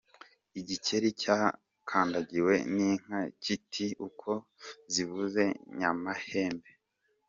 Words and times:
Igikeri 0.59 1.09
cyakandagiwe 1.21 2.53
n’inka 2.75 3.17
kiti: 3.43 3.87
uko 4.07 4.31
zivuze 4.93 5.43
nyamahembe. 5.77 6.69